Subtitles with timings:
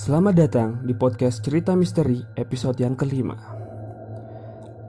[0.00, 3.36] Selamat datang di podcast Cerita Misteri episode yang kelima.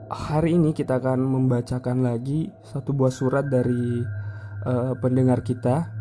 [0.08, 4.00] Hari ini kita akan membacakan lagi satu buah surat dari
[4.64, 5.92] uh, pendengar kita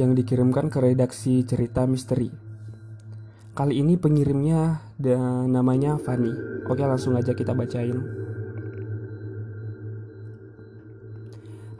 [0.00, 2.32] yang dikirimkan ke redaksi Cerita Misteri.
[3.52, 6.64] Kali ini pengirimnya dan namanya Fani.
[6.72, 8.00] Oke, langsung aja kita bacain.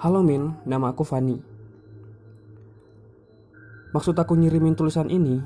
[0.05, 1.56] Halo Min, nama aku Fani.
[3.97, 5.41] Maksud aku ngirimin tulisan ini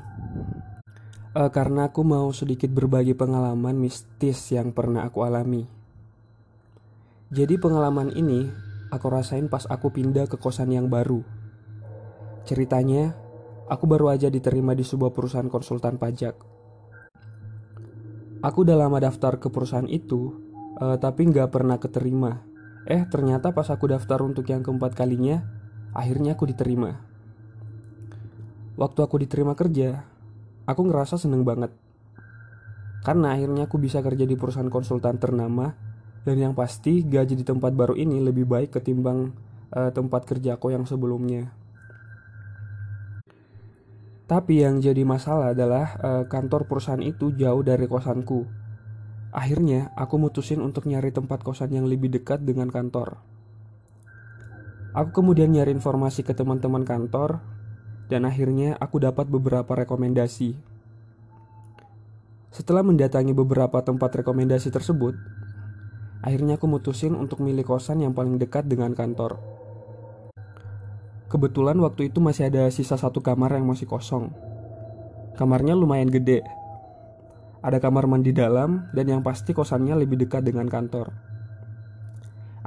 [1.35, 5.67] uh, karena aku mau sedikit berbagi pengalaman mistis yang pernah aku alami.
[7.31, 8.51] Jadi pengalaman ini
[8.91, 11.23] aku rasain pas aku pindah ke kosan yang baru.
[12.43, 13.15] Ceritanya,
[13.71, 16.35] aku baru aja diterima di sebuah perusahaan konsultan pajak.
[18.41, 20.35] Aku udah lama daftar ke perusahaan itu,
[20.81, 22.43] uh, tapi nggak pernah keterima.
[22.89, 25.45] Eh, ternyata pas aku daftar untuk yang keempat kalinya,
[25.93, 27.05] akhirnya aku diterima.
[28.81, 30.09] Waktu aku diterima kerja,
[30.71, 31.75] Aku ngerasa seneng banget.
[33.03, 35.75] Karena akhirnya aku bisa kerja di perusahaan konsultan ternama
[36.23, 39.35] dan yang pasti gaji di tempat baru ini lebih baik ketimbang
[39.75, 41.51] uh, tempat kerja aku yang sebelumnya.
[44.31, 48.47] Tapi yang jadi masalah adalah uh, kantor perusahaan itu jauh dari kosanku.
[49.35, 53.19] Akhirnya aku mutusin untuk nyari tempat kosan yang lebih dekat dengan kantor.
[54.95, 57.43] Aku kemudian nyari informasi ke teman-teman kantor
[58.11, 60.59] dan akhirnya aku dapat beberapa rekomendasi.
[62.51, 65.15] Setelah mendatangi beberapa tempat rekomendasi tersebut,
[66.19, 69.39] akhirnya aku mutusin untuk milih kosan yang paling dekat dengan kantor.
[71.31, 74.35] Kebetulan waktu itu masih ada sisa satu kamar yang masih kosong.
[75.39, 76.43] Kamarnya lumayan gede.
[77.63, 81.15] Ada kamar mandi dalam dan yang pasti kosannya lebih dekat dengan kantor.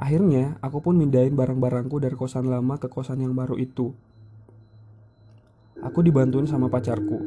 [0.00, 3.92] Akhirnya, aku pun mindahin barang-barangku dari kosan lama ke kosan yang baru itu.
[5.84, 7.20] Aku dibantuin sama pacarku.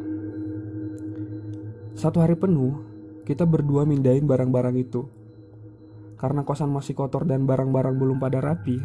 [1.93, 2.81] Satu hari penuh,
[3.21, 5.05] kita berdua mindahin barang-barang itu.
[6.17, 8.81] Karena kosan masih kotor dan barang-barang belum pada rapi,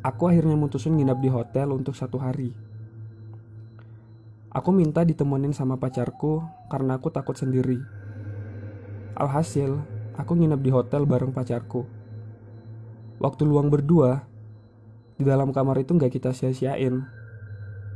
[0.00, 2.56] aku akhirnya mutusin nginap di hotel untuk satu hari.
[4.56, 6.40] Aku minta ditemenin sama pacarku
[6.72, 7.76] karena aku takut sendiri.
[9.20, 9.84] Alhasil,
[10.16, 11.84] aku nginap di hotel bareng pacarku.
[13.20, 14.24] Waktu luang berdua,
[15.20, 17.19] di dalam kamar itu nggak kita sia-siain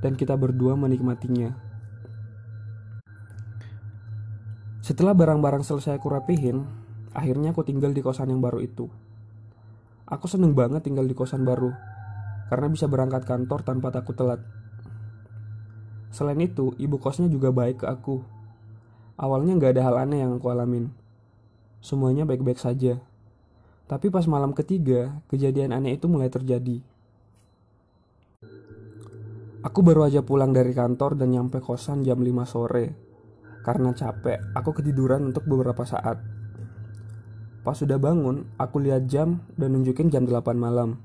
[0.05, 1.57] dan kita berdua menikmatinya.
[4.85, 6.69] Setelah barang-barang selesai aku rapihin,
[7.17, 8.93] akhirnya aku tinggal di kosan yang baru itu.
[10.05, 11.73] Aku seneng banget tinggal di kosan baru,
[12.53, 14.45] karena bisa berangkat kantor tanpa takut telat.
[16.13, 18.21] Selain itu, ibu kosnya juga baik ke aku.
[19.17, 20.93] Awalnya gak ada hal aneh yang aku alamin.
[21.81, 23.01] Semuanya baik-baik saja.
[23.89, 26.85] Tapi pas malam ketiga, kejadian aneh itu mulai terjadi.
[29.65, 32.93] Aku baru aja pulang dari kantor dan nyampe kosan jam 5 sore.
[33.65, 36.21] Karena capek, aku ketiduran untuk beberapa saat.
[37.65, 41.01] Pas sudah bangun, aku lihat jam dan nunjukin jam 8 malam.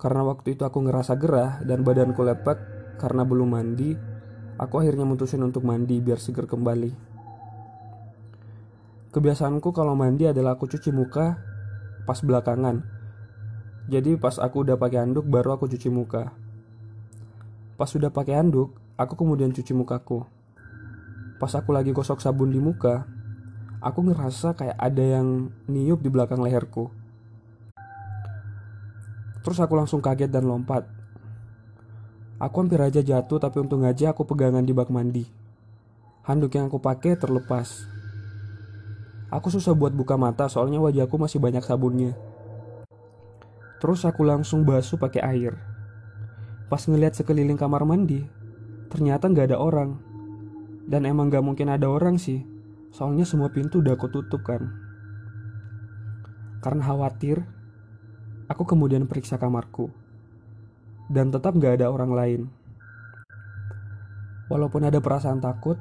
[0.00, 2.56] Karena waktu itu aku ngerasa gerah dan badanku lepek
[2.96, 3.92] karena belum mandi,
[4.56, 6.96] aku akhirnya mutusin untuk mandi biar seger kembali.
[9.12, 11.36] Kebiasaanku kalau mandi adalah aku cuci muka
[12.08, 12.80] pas belakangan.
[13.92, 16.47] Jadi pas aku udah pakai handuk baru aku cuci muka.
[17.78, 20.26] Pas sudah pakai handuk, aku kemudian cuci mukaku.
[21.38, 23.06] Pas aku lagi gosok sabun di muka,
[23.78, 26.90] aku ngerasa kayak ada yang niup di belakang leherku.
[29.46, 30.90] Terus aku langsung kaget dan lompat.
[32.42, 35.22] Aku hampir aja jatuh tapi untung aja aku pegangan di bak mandi.
[36.26, 37.86] Handuk yang aku pakai terlepas.
[39.30, 42.18] Aku susah buat buka mata soalnya wajahku masih banyak sabunnya.
[43.78, 45.77] Terus aku langsung basuh pakai air.
[46.68, 48.28] Pas ngeliat sekeliling kamar mandi,
[48.92, 49.96] ternyata nggak ada orang.
[50.88, 52.44] Dan emang gak mungkin ada orang sih,
[52.96, 54.72] soalnya semua pintu udah aku tutup kan.
[56.64, 57.44] Karena khawatir,
[58.48, 59.92] aku kemudian periksa kamarku.
[61.12, 62.40] Dan tetap gak ada orang lain.
[64.48, 65.76] Walaupun ada perasaan takut,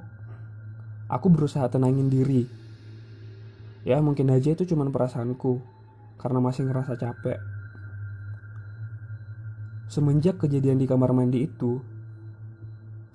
[1.07, 2.43] aku berusaha tenangin diri.
[3.87, 5.63] Ya mungkin aja itu cuma perasaanku,
[6.19, 7.56] karena masih ngerasa capek.
[9.87, 11.79] Semenjak kejadian di kamar mandi itu,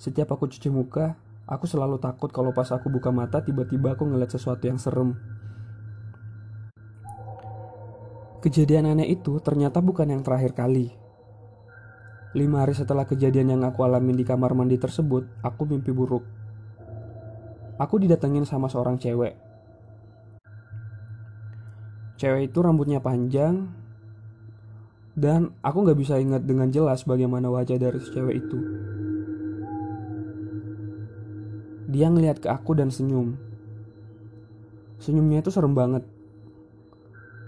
[0.00, 4.32] setiap aku cuci muka, aku selalu takut kalau pas aku buka mata tiba-tiba aku ngeliat
[4.32, 5.12] sesuatu yang serem.
[8.40, 10.90] Kejadian aneh itu ternyata bukan yang terakhir kali.
[12.32, 16.24] Lima hari setelah kejadian yang aku alami di kamar mandi tersebut, aku mimpi buruk.
[17.76, 19.36] Aku didatengin sama seorang cewek.
[22.16, 23.68] Cewek itu rambutnya panjang,
[25.12, 28.58] dan aku gak bisa ingat dengan jelas bagaimana wajah dari si cewek itu.
[31.92, 33.36] Dia ngeliat ke aku dan senyum.
[34.96, 36.08] Senyumnya itu serem banget.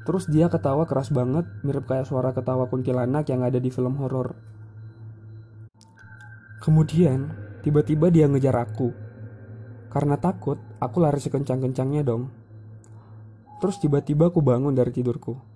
[0.05, 4.37] Terus dia ketawa keras banget, mirip kayak suara ketawa kuntilanak yang ada di film horor.
[6.61, 7.33] Kemudian,
[7.65, 8.93] tiba-tiba dia ngejar aku.
[9.89, 12.29] Karena takut, aku lari sekencang-kencangnya dong.
[13.65, 15.54] Terus tiba-tiba aku bangun dari tidurku.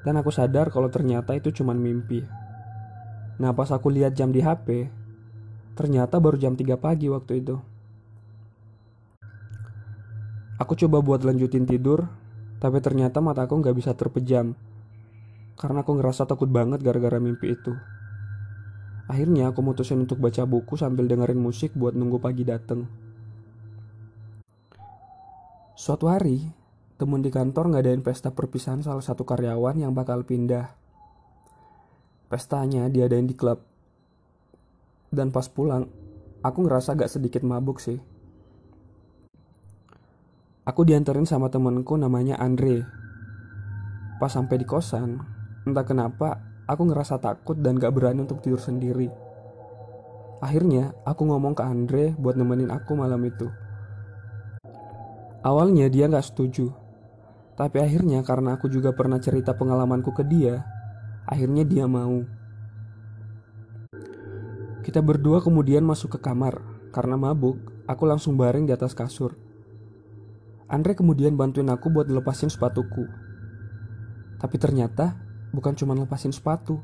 [0.00, 2.24] Dan aku sadar kalau ternyata itu cuma mimpi.
[3.40, 4.88] Nah pas aku lihat jam di HP,
[5.76, 7.56] ternyata baru jam 3 pagi waktu itu.
[10.60, 12.04] Aku coba buat lanjutin tidur,
[12.60, 14.52] tapi ternyata mataku nggak bisa terpejam.
[15.56, 17.72] Karena aku ngerasa takut banget gara-gara mimpi itu.
[19.08, 22.84] Akhirnya aku mutusin untuk baca buku sambil dengerin musik buat nunggu pagi dateng.
[25.74, 26.44] Suatu hari,
[27.00, 30.76] temen di kantor ngadain pesta perpisahan salah satu karyawan yang bakal pindah.
[32.28, 33.64] Pestanya diadain di klub.
[35.08, 35.88] Dan pas pulang,
[36.44, 37.96] aku ngerasa gak sedikit mabuk sih.
[40.68, 42.84] Aku dianterin sama temenku namanya Andre.
[44.20, 45.24] Pas sampai di kosan,
[45.64, 46.36] entah kenapa
[46.68, 49.08] aku ngerasa takut dan gak berani untuk tidur sendiri.
[50.44, 53.48] Akhirnya, aku ngomong ke Andre buat nemenin aku malam itu.
[55.40, 56.79] Awalnya dia gak setuju,
[57.60, 60.64] tapi akhirnya karena aku juga pernah cerita pengalamanku ke dia,
[61.28, 62.24] akhirnya dia mau.
[64.80, 66.56] Kita berdua kemudian masuk ke kamar.
[66.88, 69.36] Karena mabuk, aku langsung baring di atas kasur.
[70.72, 73.04] Andre kemudian bantuin aku buat lepasin sepatuku.
[74.40, 75.20] Tapi ternyata
[75.52, 76.80] bukan cuma lepasin sepatu.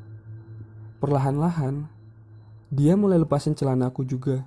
[1.01, 1.89] Perlahan-lahan,
[2.69, 4.45] dia mulai lepasin celana aku juga.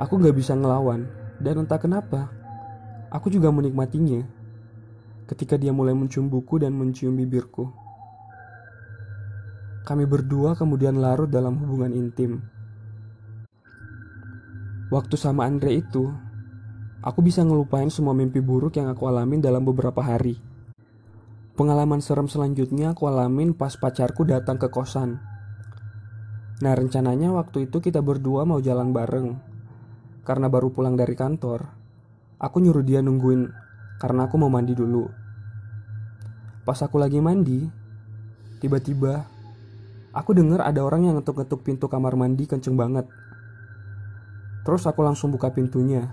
[0.00, 1.04] Aku gak bisa ngelawan,
[1.36, 2.32] dan entah kenapa,
[3.12, 4.35] aku juga menikmatinya
[5.26, 7.70] ketika dia mulai mencium buku dan mencium bibirku.
[9.86, 12.42] Kami berdua kemudian larut dalam hubungan intim.
[14.90, 16.10] Waktu sama Andre itu,
[17.02, 20.38] aku bisa ngelupain semua mimpi buruk yang aku alamin dalam beberapa hari.
[21.58, 25.18] Pengalaman serem selanjutnya aku alamin pas pacarku datang ke kosan.
[26.62, 29.28] Nah rencananya waktu itu kita berdua mau jalan bareng.
[30.22, 31.66] Karena baru pulang dari kantor,
[32.38, 33.65] aku nyuruh dia nungguin
[33.96, 35.08] karena aku mau mandi dulu.
[36.66, 37.62] Pas aku lagi mandi,
[38.58, 39.24] tiba-tiba
[40.10, 43.06] aku dengar ada orang yang ngetuk-ngetuk pintu kamar mandi kenceng banget.
[44.66, 46.10] Terus aku langsung buka pintunya.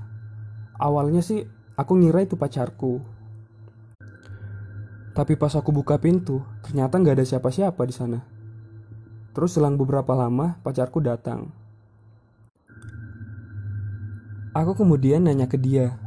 [0.77, 1.41] Awalnya sih
[1.73, 3.01] aku ngira itu pacarku.
[5.13, 8.19] Tapi pas aku buka pintu, ternyata nggak ada siapa-siapa di sana.
[9.33, 11.49] Terus selang beberapa lama, pacarku datang.
[14.53, 15.97] Aku kemudian nanya ke dia,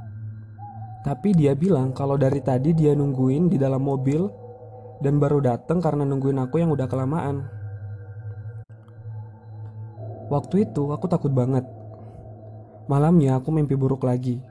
[1.06, 4.26] tapi dia bilang kalau dari tadi dia nungguin di dalam mobil
[4.98, 7.46] dan baru datang karena nungguin aku yang udah kelamaan.
[10.26, 11.62] Waktu itu aku takut banget.
[12.90, 14.42] Malamnya aku mimpi buruk lagi.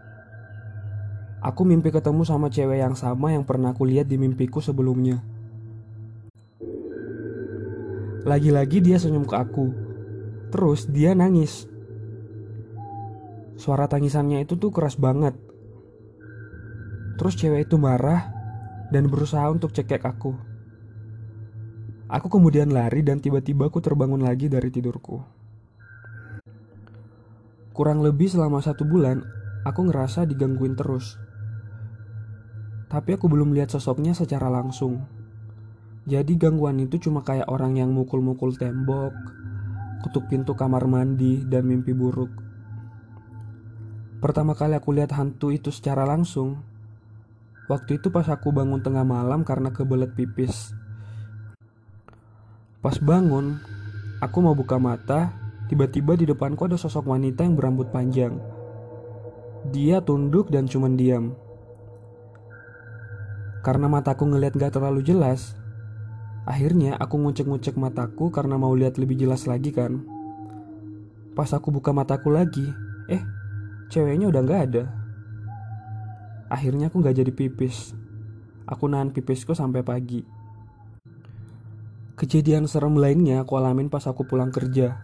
[1.44, 5.20] Aku mimpi ketemu sama cewek yang sama yang pernah aku lihat di mimpiku sebelumnya.
[8.24, 9.76] Lagi-lagi dia senyum ke aku.
[10.56, 11.68] Terus dia nangis.
[13.60, 15.45] Suara tangisannya itu tuh keras banget.
[17.26, 18.30] Terus cewek itu marah
[18.94, 20.38] dan berusaha untuk cekek aku.
[22.06, 25.26] Aku kemudian lari dan tiba-tiba aku terbangun lagi dari tidurku.
[27.74, 29.26] Kurang lebih selama satu bulan,
[29.66, 31.18] aku ngerasa digangguin terus.
[32.94, 35.02] Tapi aku belum lihat sosoknya secara langsung.
[36.06, 39.18] Jadi gangguan itu cuma kayak orang yang mukul-mukul tembok,
[40.06, 42.30] kutuk pintu kamar mandi, dan mimpi buruk.
[44.22, 46.75] Pertama kali aku lihat hantu itu secara langsung,
[47.66, 50.70] Waktu itu pas aku bangun tengah malam karena kebelet pipis.
[52.86, 53.58] Pas bangun,
[54.22, 55.34] aku mau buka mata,
[55.66, 58.38] tiba-tiba di depanku ada sosok wanita yang berambut panjang.
[59.74, 61.34] Dia tunduk dan cuman diam.
[63.66, 65.58] Karena mataku ngeliat gak terlalu jelas,
[66.46, 70.06] akhirnya aku ngucek-ngucek mataku karena mau lihat lebih jelas lagi kan.
[71.34, 72.70] Pas aku buka mataku lagi,
[73.10, 73.26] eh,
[73.90, 75.05] ceweknya udah gak ada.
[76.56, 77.92] Akhirnya aku gak jadi pipis.
[78.64, 80.24] Aku nahan pipisku sampai pagi.
[82.16, 84.96] Kejadian serem lainnya aku alamin pas aku pulang kerja.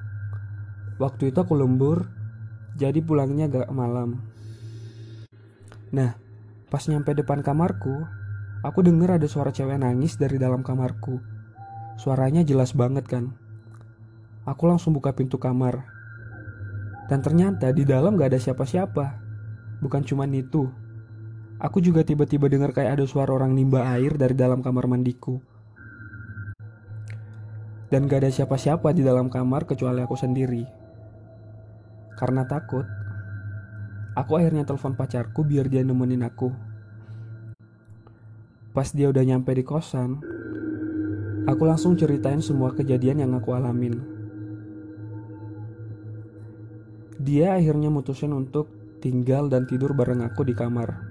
[0.96, 2.08] Waktu itu aku lembur,
[2.80, 4.24] jadi pulangnya gak malam.
[5.92, 6.16] Nah,
[6.72, 8.08] pas nyampe depan kamarku,
[8.64, 11.20] aku denger ada suara cewek nangis dari dalam kamarku.
[12.00, 13.36] Suaranya jelas banget kan.
[14.48, 15.84] Aku langsung buka pintu kamar.
[17.12, 19.20] Dan ternyata di dalam gak ada siapa-siapa.
[19.84, 20.72] Bukan cuman itu,
[21.62, 25.38] Aku juga tiba-tiba dengar kayak ada suara orang nimba air dari dalam kamar mandiku.
[27.94, 30.64] Dan gak ada siapa-siapa di dalam kamar kecuali aku sendiri.
[32.18, 32.88] Karena takut,
[34.12, 36.52] Aku akhirnya telepon pacarku biar dia nemenin aku.
[38.76, 40.20] Pas dia udah nyampe di kosan,
[41.48, 44.04] aku langsung ceritain semua kejadian yang aku alamin.
[47.24, 48.68] Dia akhirnya mutusin untuk
[49.00, 51.11] tinggal dan tidur bareng aku di kamar.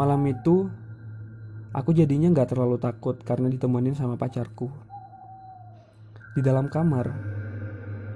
[0.00, 0.64] Malam itu,
[1.76, 4.72] aku jadinya gak terlalu takut karena ditemenin sama pacarku.
[6.32, 7.12] Di dalam kamar,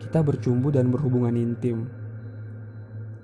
[0.00, 1.84] kita bercumbu dan berhubungan intim.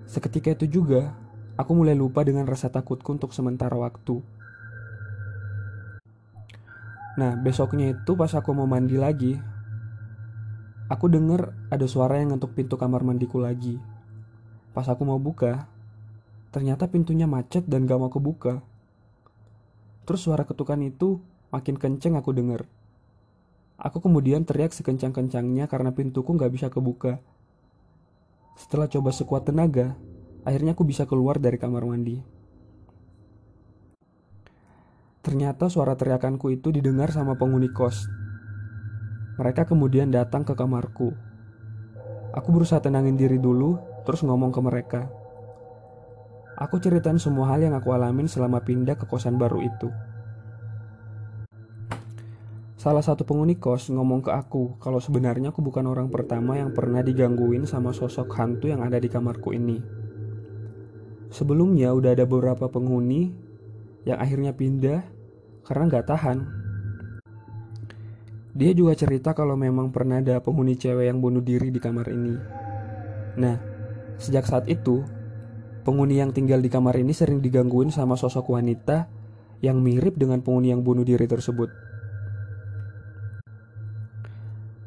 [0.05, 1.17] Seketika itu juga,
[1.57, 4.21] aku mulai lupa dengan rasa takutku untuk sementara waktu.
[7.17, 9.41] Nah, besoknya itu pas aku mau mandi lagi,
[10.93, 13.81] aku denger ada suara yang ngetuk pintu kamar mandiku lagi.
[14.77, 15.65] Pas aku mau buka,
[16.51, 18.63] ternyata pintunya macet dan gak mau kebuka.
[20.07, 21.23] Terus suara ketukan itu
[21.55, 22.67] makin kenceng aku denger.
[23.81, 27.17] Aku kemudian teriak sekencang-kencangnya karena pintuku nggak bisa kebuka.
[28.61, 29.97] Setelah coba sekuat tenaga,
[30.45, 32.21] akhirnya aku bisa keluar dari kamar mandi.
[35.25, 38.05] Ternyata suara teriakanku itu didengar sama penghuni kos.
[39.41, 41.17] Mereka kemudian datang ke kamarku.
[42.37, 45.20] Aku berusaha tenangin diri dulu, terus ngomong ke mereka.
[46.61, 49.89] Aku ceritain semua hal yang aku alamin selama pindah ke kosan baru itu.
[52.77, 57.01] Salah satu penghuni kos ngomong ke aku kalau sebenarnya aku bukan orang pertama yang pernah
[57.01, 59.81] digangguin sama sosok hantu yang ada di kamarku ini.
[61.33, 63.33] Sebelumnya udah ada beberapa penghuni
[64.05, 65.01] yang akhirnya pindah
[65.65, 66.39] karena nggak tahan.
[68.53, 72.37] Dia juga cerita kalau memang pernah ada penghuni cewek yang bunuh diri di kamar ini.
[73.41, 73.57] Nah,
[74.21, 75.05] sejak saat itu,
[75.83, 79.09] penghuni yang tinggal di kamar ini sering digangguin sama sosok wanita
[79.61, 81.69] yang mirip dengan penghuni yang bunuh diri tersebut.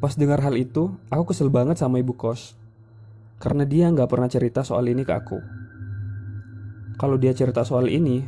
[0.04, 2.60] Pas dengar hal itu, aku kesel banget sama ibu kos.
[3.40, 5.40] Karena dia nggak pernah cerita soal ini ke aku.
[7.00, 8.20] Kalau dia cerita soal ini,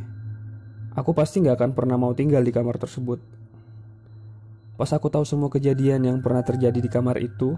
[0.96, 3.20] aku pasti nggak akan pernah mau tinggal di kamar tersebut.
[4.80, 7.56] Pas aku tahu semua kejadian yang pernah terjadi di kamar itu,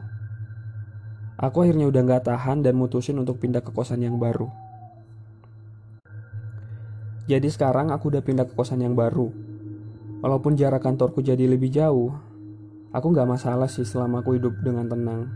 [1.38, 4.67] aku akhirnya udah nggak tahan dan mutusin untuk pindah ke kosan yang baru.
[7.28, 9.28] Jadi sekarang aku udah pindah ke kosan yang baru.
[10.24, 12.10] Walaupun jarak kantorku jadi lebih jauh,
[12.88, 15.28] Aku gak masalah sih selama aku hidup dengan tenang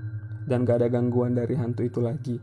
[0.48, 2.40] dan gak ada gangguan dari hantu itu lagi.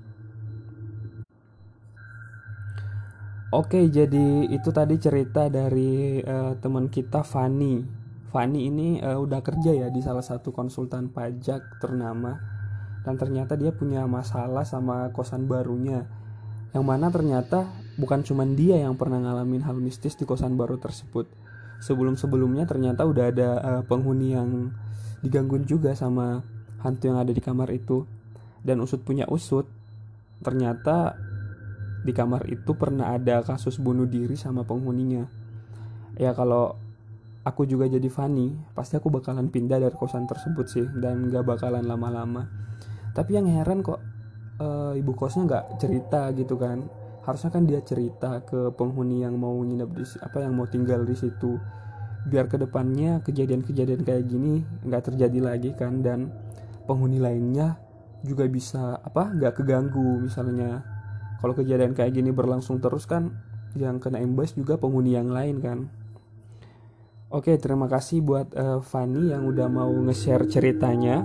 [3.50, 7.82] Oke, jadi itu tadi cerita dari uh, teman kita Fani.
[8.30, 12.38] Fani ini uh, udah kerja ya di salah satu konsultan pajak ternama
[13.02, 16.06] dan ternyata dia punya masalah sama kosan barunya.
[16.70, 17.66] Yang mana ternyata
[18.00, 21.28] bukan cuma dia yang pernah ngalamin hal mistis di kosan baru tersebut.
[21.84, 24.72] Sebelum-sebelumnya ternyata udah ada uh, penghuni yang
[25.20, 26.40] digangguin juga sama
[26.80, 28.08] hantu yang ada di kamar itu.
[28.64, 29.68] Dan usut punya usut
[30.40, 31.20] ternyata
[32.00, 35.28] di kamar itu pernah ada kasus bunuh diri sama penghuninya.
[36.16, 36.80] Ya kalau
[37.44, 41.84] aku juga jadi Fanny pasti aku bakalan pindah dari kosan tersebut sih dan gak bakalan
[41.84, 42.48] lama-lama.
[43.12, 44.00] Tapi yang heran kok
[44.60, 46.84] e, ibu kosnya nggak cerita gitu kan
[47.30, 51.14] harusnya kan dia cerita ke penghuni yang mau nginep di apa yang mau tinggal di
[51.14, 51.62] situ.
[52.26, 56.34] Biar ke depannya kejadian-kejadian kayak gini nggak terjadi lagi kan dan
[56.90, 57.78] penghuni lainnya
[58.26, 60.84] juga bisa apa nggak keganggu misalnya.
[61.40, 63.32] Kalau kejadian kayak gini berlangsung terus kan
[63.78, 65.88] yang kena imbas juga penghuni yang lain kan.
[67.30, 71.24] Oke terima kasih buat uh, Fanny yang udah mau nge-share ceritanya.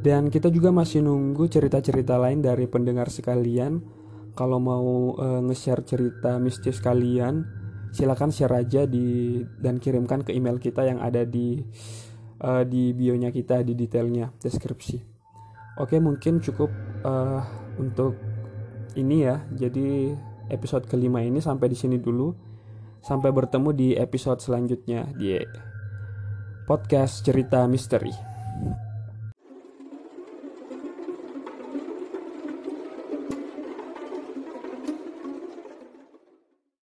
[0.00, 3.99] Dan kita juga masih nunggu cerita-cerita lain dari pendengar sekalian
[4.40, 7.44] kalau mau uh, nge-share cerita mistis kalian
[7.92, 11.60] silakan share aja di dan kirimkan ke email kita yang ada di
[12.40, 14.96] uh, di bionya kita di detailnya deskripsi.
[15.76, 16.72] Oke mungkin cukup
[17.04, 17.44] uh,
[17.76, 18.16] untuk
[18.96, 19.44] ini ya.
[19.52, 20.16] Jadi
[20.48, 22.32] episode kelima ini sampai di sini dulu.
[23.04, 25.36] Sampai bertemu di episode selanjutnya di
[26.64, 28.12] podcast cerita misteri.